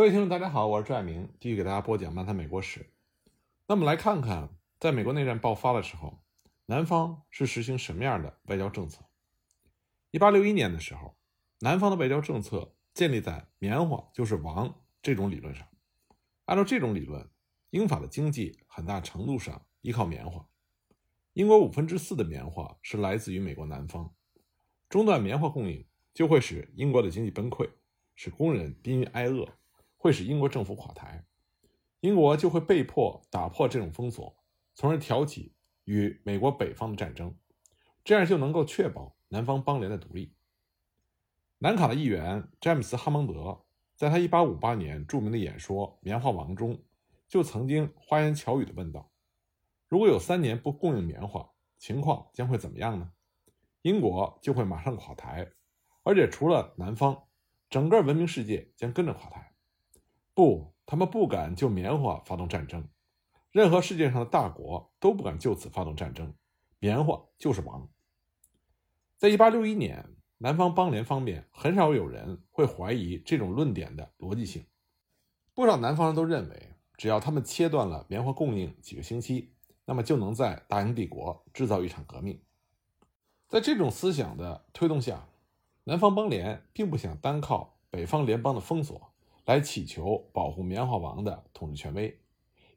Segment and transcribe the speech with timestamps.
[0.00, 2.80] 各位听众，大家好，我是朱爱明，继续给大家播讲《漫谈美国史》。
[3.66, 6.22] 那么来看看，在美国内战爆发的时候，
[6.64, 9.04] 南方是实行什么样的外交政策？
[10.10, 11.18] 一八六一年的时候，
[11.58, 15.68] 南方的外交政策建立在“棉花就是王”这种理论上。
[16.46, 17.28] 按照这种理论，
[17.68, 20.48] 英法的经济很大程度上依靠棉花。
[21.34, 24.14] 英国五分之四的棉花是来自于美国南方，
[24.88, 27.68] 中断棉花供应就会使英国的经济崩溃，
[28.14, 29.46] 使工人濒于挨饿。
[30.02, 31.26] 会使英国政府垮台，
[32.00, 34.34] 英国就会被迫打破这种封锁，
[34.74, 35.52] 从而挑起
[35.84, 37.36] 与美国北方的战争，
[38.02, 40.34] 这样就能够确保南方邦联的独立。
[41.58, 43.60] 南卡的议员詹姆斯·哈蒙德
[43.94, 46.82] 在他1858年著名的演说《棉花王》中，
[47.28, 49.12] 就曾经花言巧语地问道
[49.86, 53.12] ：“如果有三年不供应棉花，情况将会怎么样呢？
[53.82, 55.52] 英国就会马上垮台，
[56.04, 57.24] 而且除了南方，
[57.68, 59.48] 整个文明世界将跟着垮台。”
[60.40, 62.88] 不，他们不敢就棉花发动战争，
[63.50, 66.32] 任何世界上的大国都不敢就此发动战争。
[66.78, 67.86] 棉花就是王。
[69.18, 74.64] 在一八六一年，南方邦联方面很少有人会怀疑这种论点的逻辑性。
[75.52, 79.52] 不少南方人都认为，只要他们切断了棉花供应几个星期，
[79.84, 82.42] 那么就能在大英帝国制造一场革命。
[83.46, 85.28] 在这种思想的推动下，
[85.84, 89.09] 南方邦联并不想单靠北方联邦的封锁。
[89.50, 92.20] 来祈求保护棉花王的统治权威，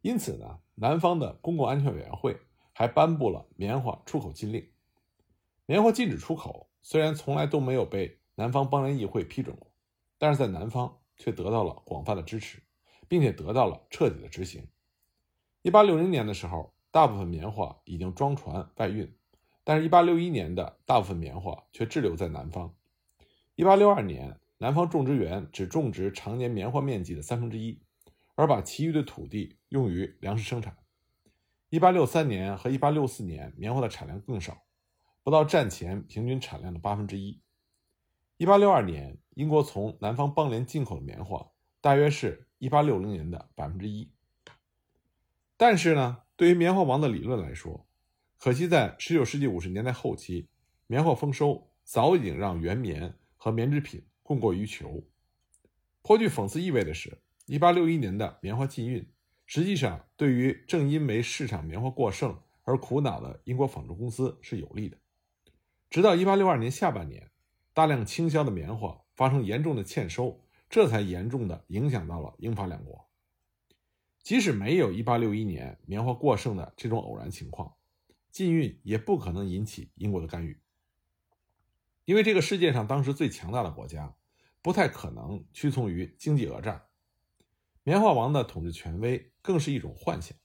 [0.02, 2.36] 因此呢，南方的公共安全委员会
[2.72, 4.68] 还颁布了棉花出口禁令。
[5.68, 9.72] 棉花禁止出口，虽然从来都没有被南方邦联议会批准过，
[10.18, 12.64] 但是在南方却得到了广泛的支持，
[13.08, 14.68] 并且得到了彻底的执行。
[15.62, 19.16] 一八六零年的时候，大部分棉花已经装船外运，
[19.64, 22.74] 但是，一八六一年的大部分棉花却滞留在南方。
[23.54, 24.40] 一八六二年。
[24.64, 27.82] 南方种植园只种植常年棉花面积的三分之一，
[28.36, 30.78] 而把其余的土地用于粮食生产。
[31.72, 34.64] 1863年和1864年，棉花的产量更少，
[35.22, 37.42] 不到战前平均产量的八分之一。
[38.38, 41.46] 1862年，英国从南方邦联进口的棉花
[41.82, 44.14] 大约是1860年的百分之一。
[45.58, 47.86] 但是呢，对于棉花王的理论来说，
[48.38, 50.48] 可惜在19世纪50年代后期，
[50.88, 54.02] 棉花丰收早已经让原棉和棉制品。
[54.24, 55.04] 供过于求。
[56.02, 59.08] 颇具讽刺意味的是，1861年的棉花禁运，
[59.46, 64.98] 实际上对于正因为市场棉花过剩而苦恼的英国纺织公司是有利的。
[65.90, 67.30] 直到1862年下半年，
[67.74, 73.08] 大量倾销的棉花发生严重的欠收，这才严重的影响到了英法两国。
[74.24, 77.76] 即使没有1861年棉花过剩的这种偶然情况，
[78.32, 80.58] 禁运也不可能引起英国的干预。
[82.06, 84.14] 因为这个世界上当时最强大的国家，
[84.62, 86.86] 不太可能屈从于经济讹诈。
[87.84, 90.38] 棉花王的统治权威更是一种幻想。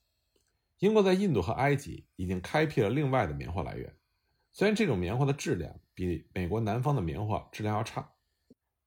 [0.78, 3.92] 英国在印度和埃及已经开辟了另外的棉花来源，
[4.52, 8.12] 虽然这种棉花的质量比美国南方的棉花质量要差，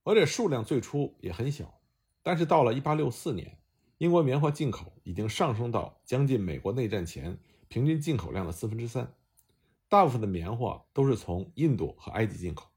[0.03, 1.81] 而且数量最初也很小，
[2.23, 3.57] 但是到了1864年，
[3.97, 9.13] 英国棉花进口已经上升到将近美国内战前平均进口量的四分之三。
[9.91, 12.71] 大部分的棉花都是从印度和埃及进口，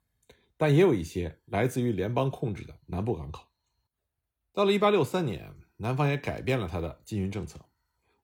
[0.56, 3.44] 但也有一些来自于联邦控制的南部港口。
[4.52, 7.60] 到了1863年，南方也改变了它的禁运政策，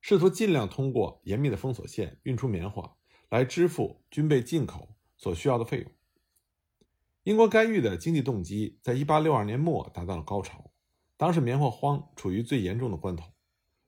[0.00, 2.96] 试图尽量通过严密的封锁线运出棉花
[3.28, 5.92] 来支付军备进口所需要的费用。
[7.22, 10.72] 英国干预的经济动机在1862年末达到了高潮，
[11.16, 13.32] 当时棉花荒处于最严重的关头，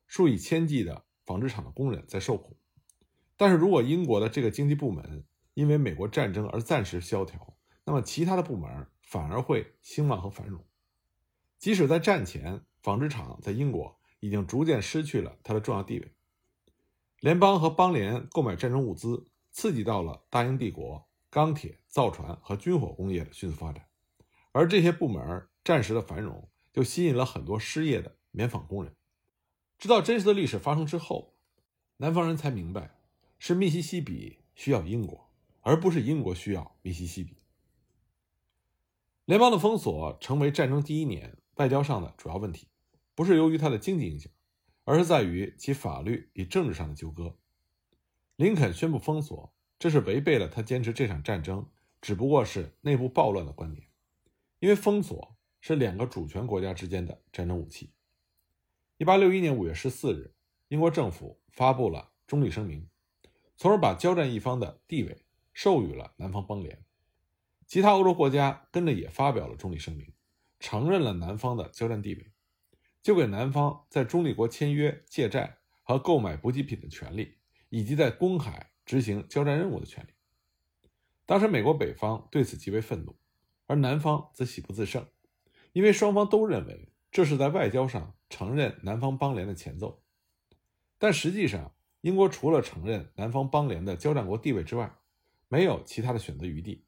[0.06, 2.56] 数以千计的纺织厂的工人在受苦。
[3.42, 10.64] 但是如果英国的这个经济部门因为美国战争而暂时萧条，那么其他的部门反而会兴旺和繁荣。
[11.58, 16.12] 即使在战前，纺织厂在英国已经逐渐失去了它的重要地位。
[17.18, 23.84] 联邦和邦联购买战争物资，刺激到了大英帝国钢铁、造船和军火工业的迅速发展，
[24.52, 28.94] 而这些部门暂时的繁荣，就吸引了很多失业的棉纺工人。
[29.80, 31.34] 直到真实的历史发生之后，
[31.96, 32.98] 南方人才明白。
[33.44, 35.28] 是密西西比需要英国，
[35.62, 37.38] 而不是英国需要密西西比。
[39.24, 42.68] 联邦的封锁成为战争第一年外交上的主要问题，
[43.16, 44.30] 不是由于它的经济影响，
[44.84, 47.36] 而是在于其法律与政治上的纠葛。
[48.36, 51.68] 林肯宣布封锁，这是违背了他坚持这场战争
[52.00, 53.88] 只不过是内部暴乱的观点，
[54.60, 57.90] 因为封锁是两个主权国家之间的战争武器。
[58.98, 60.32] 一八六一年五月十四日，
[60.68, 62.88] 英国政府发布了中立声明。
[63.56, 66.84] 从而把交战一方的地位授予了南方邦联，
[67.66, 70.12] 其他欧洲国家跟着也发表了中立声明，
[70.58, 72.32] 承认了南方的交战地位。
[73.02, 77.36] 就给南方在中立国签约、借债和购买补给品的权利，
[77.68, 80.10] 以及在公海执行交战任务的权利。
[81.26, 83.16] 当时，美国北方对此极为愤怒，
[83.66, 85.04] 而南方则喜不自胜，
[85.72, 90.02] 因为双方都认为这是在外交上承认南方邦联的前奏。
[90.98, 94.94] 但实际上，英国除了承认南方邦联的交战国地位之外，
[95.48, 96.84] 没有其他的选择余地。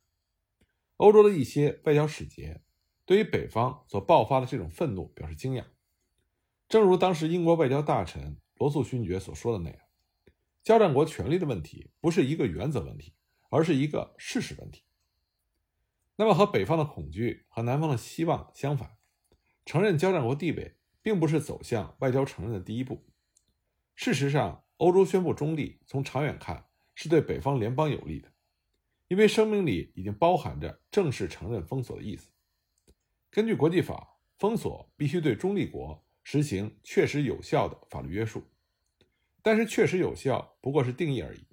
[0.96, 2.62] 欧洲的一些外交使节
[3.04, 5.64] 对于北方所爆发的这种愤怒表示惊讶，
[6.68, 9.78] 正如当时英国外交大臣罗素勋爵所说的那样
[10.64, 13.14] ：“交战国权力的问题不是一个原则问题，
[13.50, 14.82] 而是一个事实问题。”
[16.16, 18.96] 那么，和北方的恐惧和南方的希望相反，
[19.64, 23.04] 承认交战国地位并不是走向外交承认的第一步。
[23.94, 28.30] 事实上，欧洲宣布中立，从长远看是对北方联邦有利的。
[29.08, 32.30] 因为声明里已经包含着正式承认封锁的意思。
[33.30, 38.42] 根据国际法，封锁必须对中立国实行确实有效的法律约束。
[39.42, 41.46] 但是，确实有效不过是定义而已。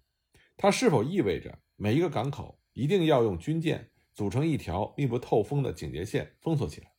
[0.56, 6.91] 它是否意味着每一个港口一定要用军舰组成一条密不透风的警戒线封锁起来？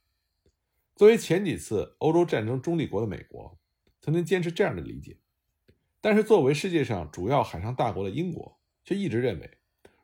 [0.95, 3.59] 作为前几次欧洲战争中立国的美国，
[4.03, 5.19] 曾经坚持这样的理解。
[6.03, 9.49] 但是，作为世界上主要海上大国的英国，却一直认为。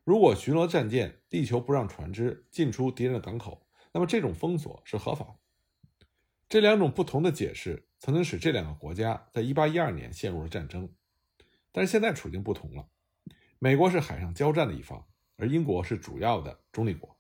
[0.05, 5.35] 如果巡逻战舰力求不让船只进出敌人的港口，那么这种封锁是合法的。
[6.49, 10.89] 这两种不同的解释曾经使这两个国家在1812年陷入了战争，
[11.73, 12.87] 但是现在处境不同了。
[13.59, 15.05] 美国是海上交战的一方，
[15.37, 17.19] 而英国是主要的中立国。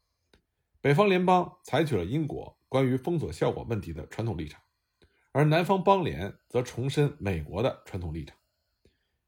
[0.81, 4.63] 北方联邦采取了英国关于封锁效果问题的传统立场，
[5.33, 8.38] 而南方邦联则重申美国的传统立场。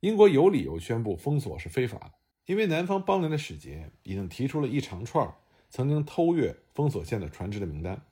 [0.01, 2.13] 英国有理由宣布封锁是非法的。
[2.47, 5.33] 因为南方邦联的使节已经提出了一长串
[5.69, 8.03] 曾经偷越封锁线的船只的名单，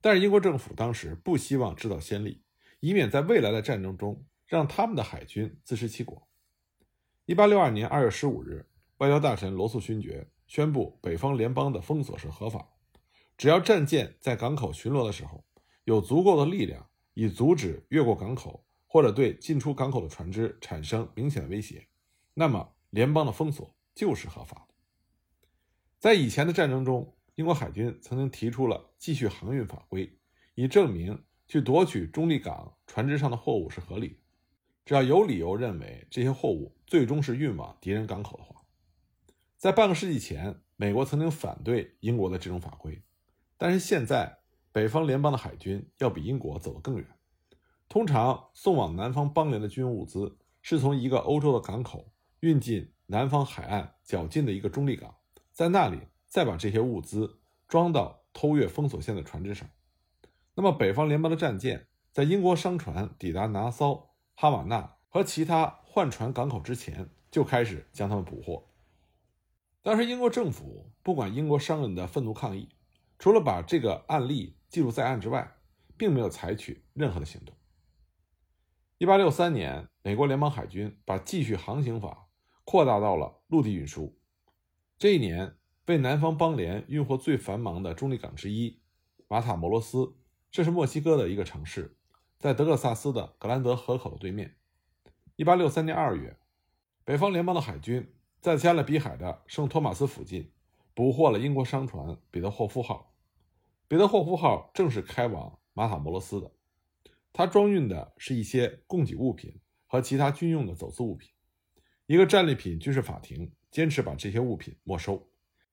[0.00, 2.42] 但是英国政府当时不希望制造先例，
[2.80, 6.26] 以免在未来的战争中让他们的海军自食其果。
[7.24, 8.66] 一八六二年二月十五日，
[8.96, 12.66] 外交大臣罗素勋爵宣布北方联邦的封锁是合法，
[13.36, 15.44] 只要战舰在港口巡逻的时候
[15.84, 21.88] 有足够的力量以阻止越过港口或者对进出港口的船只产生明显的威胁，
[22.34, 22.74] 那么。
[22.90, 24.74] 联邦的封锁就是合法的。
[25.98, 30.18] 在以前的战争中，英国海军曾经提出了继续航运法规，
[30.54, 34.16] 以证明去夺取中立港船只上的货物是合理的，
[34.84, 38.62] 只要有理由认为这些货物最终是运往敌人港口的话。
[39.56, 43.02] 在半个世纪前，美国曾经反对英国的这种法规，
[43.56, 44.40] 但是现在
[44.70, 47.06] 北方联邦的海军要比英国走得更远。
[47.92, 52.10] 通常送往南方邦联的军用物资是从一个欧洲的港口。
[52.40, 55.14] 运进南方海岸较近的一个中立港，
[55.52, 59.68] 在那里再把这些物资装到偷越封锁线的船只上。
[60.54, 68.70] 那么，北方联邦的战舰在英国商船抵达拿骚、哈瓦那和其他换船港口之前，就开始将他们捕获。
[69.82, 72.70] 当时，英国政府不管英国商人的愤怒抗议，
[73.18, 75.58] 除了把这个案例记录在案之外，
[75.98, 77.54] 并没有采取任何的行动。
[79.02, 82.28] 一八六三年，美国联邦海军把继续航行法。
[82.62, 84.16] 扩大到了陆地运输。
[84.96, 85.56] 这一年，
[85.86, 88.80] 为南方邦联运货最繁忙的中立港之一——
[89.26, 90.14] 马塔摩罗斯，
[90.52, 91.96] 这是墨西哥的一个城市，
[92.38, 94.54] 在德克萨斯的格兰德河口的对面。
[95.38, 96.38] 1863年2月，
[97.02, 100.52] 北方联邦的海军在加勒比海的圣托马斯附近
[100.94, 103.12] 捕获了英国商船“彼得霍夫号”。
[103.88, 106.52] 彼得霍夫号正是开往马塔摩罗斯的，
[107.32, 111.30] 它装运的是一些供给物品和其他军用的走私物品。
[112.06, 115.26] 一个战利品军事法庭坚持把这些物品没收，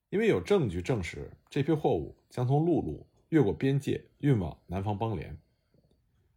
[0.09, 5.37] 因为有证据证实这批货物将从陆路越过边界运往南方邦联。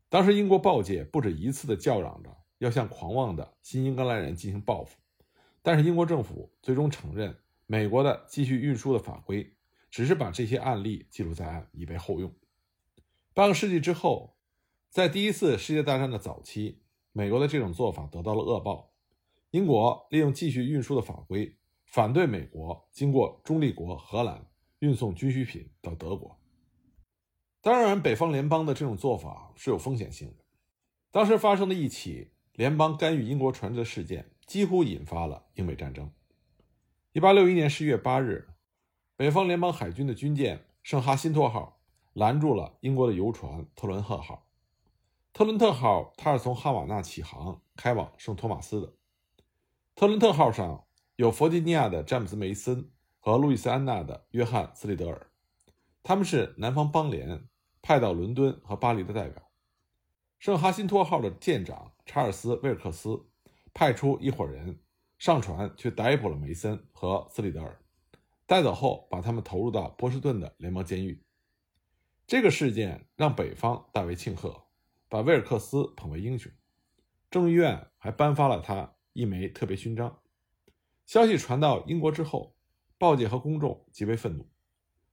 [0.09, 4.99] 当时英国报界不止一次地叫嚷着要向狂妄的新英格兰人进行报复，
[5.63, 7.37] 但是英国政府最终承认
[7.67, 9.55] 美国的继续运输的法规
[9.91, 12.35] 只是把这些案例记录在案以备后用。
[13.35, 14.37] 半个世纪之后，
[14.93, 16.83] 在第一次世界大战的早期，
[17.13, 18.93] 美国的这种做法得到了恶报。
[19.53, 21.57] 英国利用继续运输的法规，
[21.87, 24.47] 反对美国经过中立国荷兰
[24.81, 26.39] 运送军需品到德国。
[27.63, 30.45] 当然，北方联邦的这种做法是有风险性的。
[31.11, 36.13] 当时发生的一起联邦干预英国船只的事件，几乎引发了英美战争。
[37.15, 38.51] 一八六一年十一月八日，
[39.17, 41.81] 北方联邦海军的军舰“圣哈辛托号”
[42.13, 44.49] 拦住了英国的游船“特伦赫号”。
[45.33, 48.93] 特伦特号它是从哈瓦那起航，开往圣托马斯的。
[49.95, 50.85] 特伦特号上
[51.17, 55.31] 有弗吉尼亚的詹姆斯·梅森和路易斯安那的约翰·斯利德尔，
[56.03, 57.49] 他们是南方邦联
[57.81, 59.43] 派到伦敦和巴黎的代表。
[60.39, 63.25] 圣哈辛托号的舰长查尔斯·威尔克斯
[63.73, 64.81] 派出一伙人
[65.19, 67.81] 上船去逮捕了梅森和斯里德尔，
[68.45, 71.25] 带走后把他们投入到波士顿的联邦监狱。
[72.27, 74.65] 这个事件让北方大为庆贺，
[75.13, 76.51] 把威尔克斯捧为英雄。
[77.31, 80.23] 众议院还颁发了他一枚特别勋章。
[81.05, 82.57] 消息传到英国之后，
[82.97, 84.51] 报界和公众极为愤怒。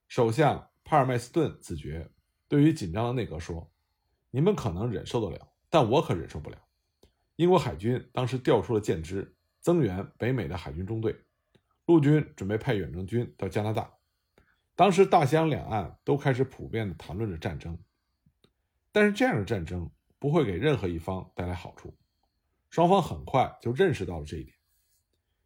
[0.08, 2.10] 首相帕尔麦斯顿子爵
[2.48, 3.70] 对于紧张的内阁说。
[4.32, 6.58] 你们可能忍受得了，但我可忍受不了。
[7.36, 11.13] 英国海军当时调出了舰只，增援北美的海军中队，
[11.88, 13.91] 陆军准备派远征军到加拿大。
[14.77, 17.77] 当时大西洋两岸都开始普遍的谈论着战争，
[19.00, 19.89] 但是这样的战争
[20.20, 21.98] 不会给任何一方带来好处。
[22.70, 24.53] 双方很快就认识到了这一点。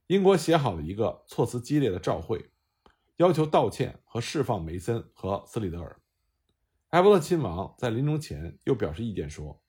[0.07, 2.49] 英国写好了一个措辞激烈的照会，
[3.17, 6.01] 要求道歉和释放梅森和斯里德尔。
[6.89, 9.61] 埃伯特亲王在临终前又表示意见说，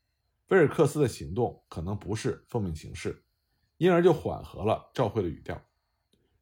[0.49, 3.23] 威尔克斯的行动可能不是奉命行事，
[3.76, 5.62] 因而就缓和了照会的语调，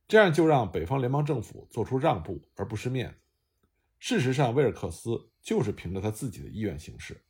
[0.07, 3.19] 这样就让北方联邦政府做出让步而不失面子。
[3.99, 7.21] 事实上，威尔克斯就是凭着他自己的意愿行事，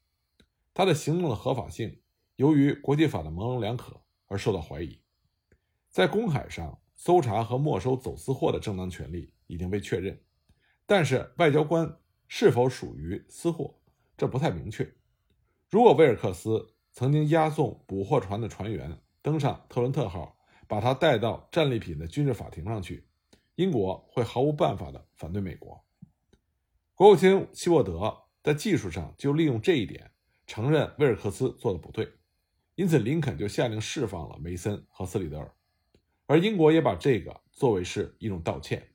[0.75, 2.01] 他的行动的合法性
[2.37, 5.01] 由于国际法的模棱两可而受到怀疑。
[5.91, 10.21] 在公海上搜查和没收走私货的正当权利已经被确认，
[10.87, 11.99] 但是外交官。
[12.35, 13.79] 是否属于私货，
[14.17, 14.91] 这不太明确。
[15.69, 23.07] 如果威尔克斯曾经押送捕获船的船员登上特伦特号，把他带到战利品的军事法庭上去，
[23.57, 25.79] 英国会毫无办法的反对美国。
[26.95, 30.12] 国务卿希沃德在技术上就利用这一点，
[30.47, 32.13] 承认威尔克斯做的不对，
[32.75, 35.55] 因此林肯就下令释放了梅森和斯里德尔，
[36.27, 38.91] 而英国也把这个作为是一种道歉，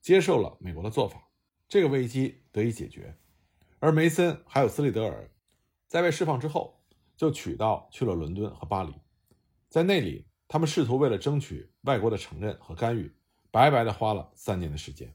[0.00, 1.28] 接受了美国的做法。
[1.68, 3.16] 这个危机得以解决，
[3.78, 5.30] 而梅森还有斯里德尔
[5.86, 6.82] 在被释放之后，
[7.16, 8.92] 就取道去了伦敦和巴黎，
[9.68, 13.14] 在那里，他们试图为了争取外国的承认和干预，
[13.50, 15.14] 白白的花了三年的时间。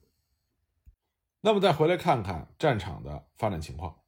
[1.41, 3.99] 那么，再回来看看战场的发展情况。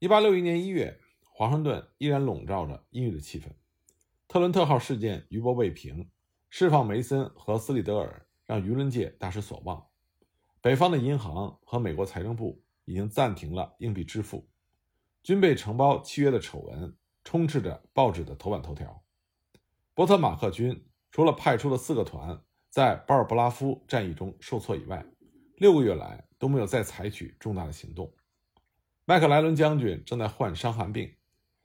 [0.00, 3.46] 一八六一年一月，华盛顿依然笼罩着阴郁的气氛，
[4.28, 6.08] 特伦特号事件余波未平，
[6.48, 9.84] 释放梅森和斯里德尔让舆论界大失所望。
[10.60, 14.48] 北方的银行和美国财政部已经暂停了硬币支付，
[15.24, 19.02] 军备承包契约的丑闻充斥着报纸的头版头条。
[19.94, 22.40] 波特马克军除了派出了四个团
[22.70, 25.04] 在巴尔布拉夫战役中受挫以外，
[25.56, 28.08] 六个月来都没有再采取重大的行动。
[29.08, 31.16] 麦克莱伦将军正在患伤寒病，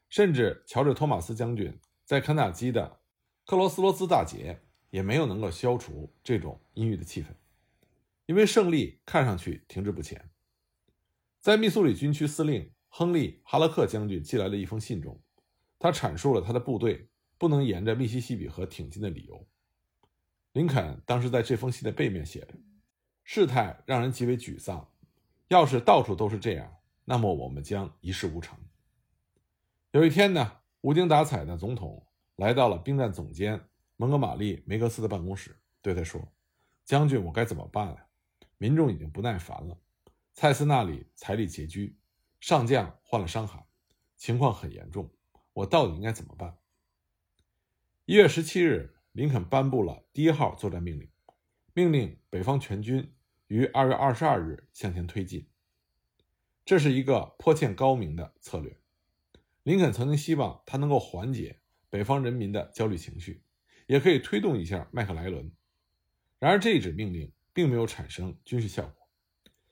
[0.08, 3.02] 甚至乔治·托马斯将军在肯塔基的
[3.44, 7.26] 克罗斯罗斯大捷也没有能够消除这种阴郁的气氛。
[8.28, 10.30] 因为胜利看上去停滞不前，
[11.42, 15.22] 在密苏里军区司令亨利·哈勒克将军寄来的一封信中，
[15.78, 19.46] 他阐述了他的部队不能沿着密西西比河挺进的理由。
[20.54, 22.54] 林肯当时在这封信的背面写着
[23.26, 24.90] ：“事态让人极为沮丧，
[25.50, 26.74] 要是到处都是这样，
[27.06, 28.58] 那么我们将一事无成。”
[29.92, 32.06] 有一天呢，无精打采的总统
[32.36, 36.28] 来到了兵站总监蒙哥马利·梅格斯的办公室，对他说
[36.84, 38.08] ：“将军，我该怎么办啊？”
[38.58, 39.78] 民众已经不耐烦了，
[40.34, 41.98] 蔡斯那里财力拮据，
[42.40, 43.64] 上将患了伤寒，
[44.18, 45.12] 情况很严重。
[45.54, 46.58] 我到底应该怎么办？
[48.06, 51.10] 一月十七日，林肯颁布了第一号作战命令，
[51.74, 53.14] 命令北方全军
[53.48, 55.48] 于二月二十二日向前推进。
[56.66, 58.78] 这是一个颇欠高明的策略。
[59.64, 63.44] 林肯曾经希望他能够缓解北方人民的焦虑情绪，
[63.88, 65.52] 也可以推动一下麦克莱伦。
[66.40, 67.32] 然而这一纸命令。
[67.56, 69.08] 并没有产生军事效果，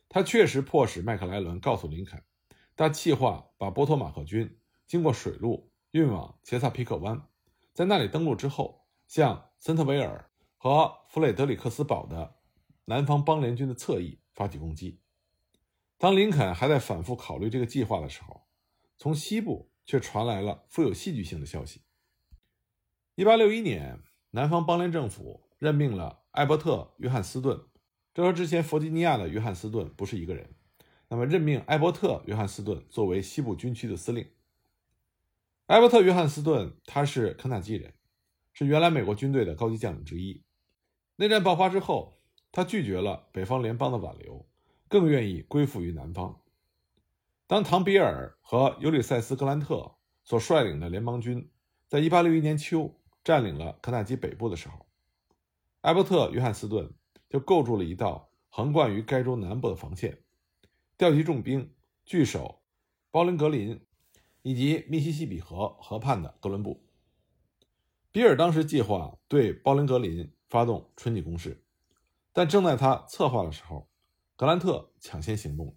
[0.08, 2.24] 他确实迫使麦克莱伦告诉林肯，
[2.76, 7.28] 他计划把波托马克军经过水路运往切萨皮克湾，
[7.74, 12.36] 在那里登陆之后，向森特维尔和弗雷德里克斯堡的
[12.86, 15.01] 南方邦联军的侧翼发起攻击。
[16.02, 18.42] 当林肯还在反复考虑这个计划的时候，
[18.98, 21.84] 从西部却传来了富有戏剧性的消息。
[23.18, 24.00] 1861年，
[24.32, 27.68] 南方邦联政府任命了艾伯特·约翰斯顿。
[28.16, 30.56] 这和之前弗吉尼亚的约翰斯顿不是一个人。
[31.10, 34.28] 那么，任命艾伯特·约翰斯顿作为西部军区的司令。
[35.68, 37.94] 艾伯特·约翰斯顿他是肯塔基人，
[38.54, 40.44] 是原来美国军队的高级将领之一。
[41.18, 44.48] 内战爆发之后，他拒绝了北方联邦的挽留，
[44.92, 46.40] 更愿意归附于南方。
[47.48, 51.50] 当唐比尔和尤里塞斯·格兰特所率领的联邦军
[51.88, 52.94] 在1861年秋
[53.24, 54.86] 占领了肯塔基北部的时候，
[55.82, 56.94] 艾伯特·约翰斯顿。
[57.30, 60.22] 就构筑了一道横贯于该州南部的防线，
[60.98, 62.62] 调集重兵据守
[63.10, 63.86] 包林格林，
[64.42, 66.84] 以及密西西比河河畔的哥伦布。
[68.12, 71.64] 比尔当时计划对鲍林格林发动春季攻势，
[72.34, 73.88] 但正在他策划的时候，
[74.42, 75.74] 格兰特抢先行动了。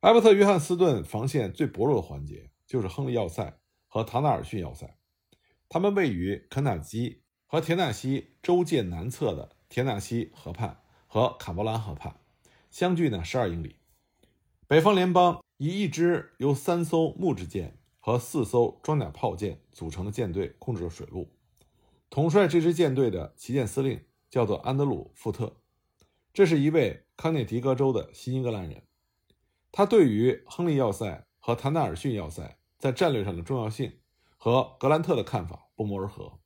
[0.00, 4.96] 艾伯特·约翰斯顿防线最薄弱的环节就是亨利要塞和唐纳尔逊要塞，
[5.68, 12.16] 他们位于肯塔基和田纳西州界南侧的田纳西河畔和坎伯兰河畔，
[12.70, 13.76] 相距呢十二英里。
[14.66, 17.76] 北方联邦以一支由三艘木质舰。
[18.02, 21.28] 和四艘装甲炮舰组成的舰队控制着水路，
[22.08, 25.59] 统帅这支舰队的旗舰司令叫做安德鲁·富特，
[26.40, 28.82] 这是一位康涅狄格州的新英格兰人。
[29.70, 33.98] 他对于亨利要塞和谭纳尔逊要塞在战略上的重要性
[34.38, 36.40] 和格兰特的看法不谋而合。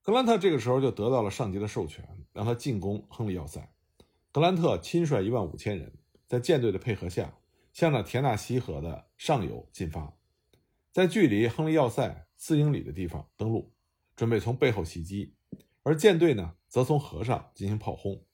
[0.00, 3.70] 格兰特这个时候就得到了上级的授权，让他进攻亨利要塞。
[4.32, 5.92] 格兰特亲率一万五千人，
[6.26, 7.34] 在舰队的配合下，
[7.74, 10.16] 向着田纳西河的上游进发。
[10.92, 13.70] 在距离亨利要塞四英里的地方登陆，
[14.16, 15.34] 准备从背后袭击，
[15.82, 18.24] 而舰队呢，则从河上进行炮轰。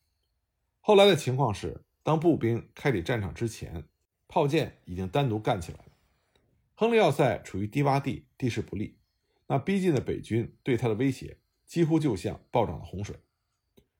[0.87, 3.89] 后来的情况是，当步兵开抵战场之前，
[4.29, 5.91] 炮舰已经单独干起来了。
[6.77, 8.97] 亨利要塞处于低洼地，地势不利，
[9.49, 13.17] 那逼近的北军对他的威胁几乎就像暴涨的洪水。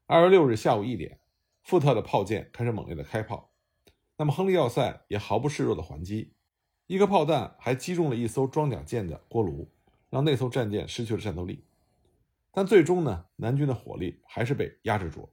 [0.07, 1.19] 二月六日下午一点，
[1.65, 3.51] 富特的炮舰开始猛烈的开炮，
[4.19, 6.35] 那么亨利要塞也毫不示弱的还击。
[6.87, 9.73] 一颗炮弹还击中了一艘装甲舰的锅炉，
[10.09, 11.65] 让那艘战舰失去了战斗力。
[12.53, 15.31] 但最终呢，南军的火力还是被压制住了。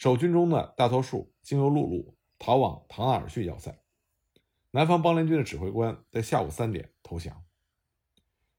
[0.00, 3.82] 守军中的大多数经由陆路逃往唐纳尔逊要塞。
[4.70, 7.44] 南方邦联军的指挥官在下午三点投降。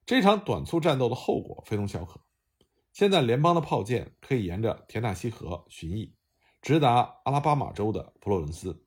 [0.05, 2.21] 这场短促战斗的后果非同小可。
[2.93, 6.13] 现在联邦的炮舰可以沿着田纳西河巡弋，
[6.61, 8.85] 直达阿拉巴马州的佛罗伦斯。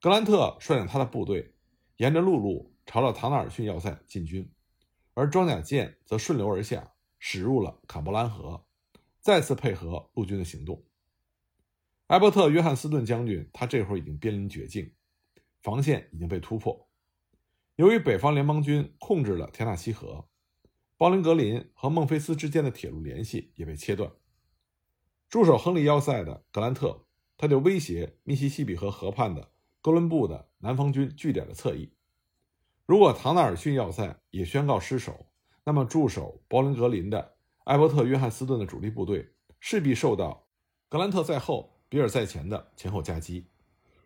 [0.00, 1.54] 格兰特率领他的部队。
[1.98, 4.52] 沿着陆路朝着唐纳尔逊要塞进军，
[5.14, 8.66] 而装甲舰则顺流而下，驶入了坎伯兰河，
[9.20, 10.84] 再次配合陆军的行动。
[12.08, 14.92] 埃伯特·约翰斯顿将军，他这会儿已经濒临绝境，
[15.60, 16.88] 防线已经被突破。
[17.74, 20.28] 由于北方联邦军控制了田纳西河，
[20.96, 24.12] 鲍林格林和孟菲斯之间的铁路联系也被切断。
[25.28, 29.50] 驻守亨利要塞的格兰特，他就威胁密西西比河河畔的。
[29.82, 31.92] 哥伦布的南方军据点的侧翼，
[32.86, 35.26] 如果唐纳尔逊要塞也宣告失守，
[35.64, 40.48] 那么驻守柏林格林的艾伯特·约翰斯顿的主力部队势必受到
[40.88, 43.46] 格兰特在后、比尔在前的前后夹击，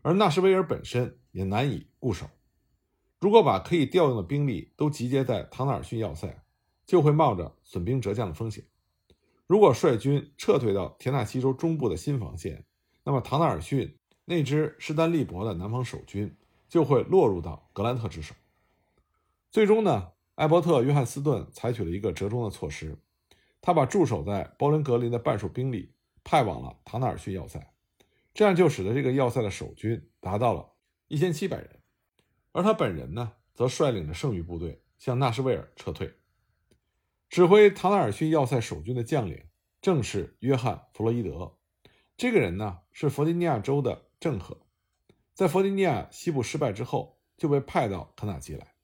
[0.02, 2.28] 而纳什维尔本身也难以固守。
[3.18, 6.42] 如果把可以调用的兵力都集结在唐纳尔逊要塞，
[6.86, 8.64] 就会冒着损兵折将的风险。
[9.46, 12.64] 如果率军撤退到田纳西州中部的新防线，
[13.04, 13.96] 那么唐纳尔逊。
[14.26, 16.36] 那支势单力薄的南方守军
[16.68, 18.32] 就会落入到格兰特之手。
[19.50, 22.96] 最终呢，艾伯特·约翰斯顿采取了一个折中的措施，
[23.60, 27.69] 他把驻守在波伦格林的半数兵力派往了唐纳尔逊要塞，
[28.40, 30.72] 这样就使得这个要塞的守军达到了
[31.09, 31.83] 一千七百人，
[32.53, 36.14] 而他本人呢，则率领着剩余部队向纳什维尔撤退。
[37.29, 39.44] 指挥唐纳尔逊要塞守军的将领
[39.83, 41.59] 正是约翰·弗洛伊德，
[42.16, 44.07] 这个人呢，是弗吉尼亚州的。
[44.18, 44.57] 政客
[45.35, 48.74] 在弗吉尼亚西部失败之后，就被派到肯塔基来。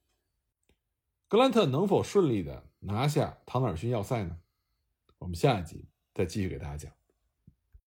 [1.29, 4.39] 格兰特能否顺利的拿下唐纳尔逊要塞呢？
[5.17, 6.96] 我们下一集再继续给大家讲。